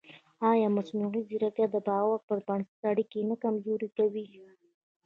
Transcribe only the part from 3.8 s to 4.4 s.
کوي؟